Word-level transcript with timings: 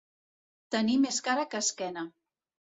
Tenir 0.77 0.97
més 1.05 1.21
cara 1.29 1.45
que 1.53 1.63
esquena. 1.69 2.09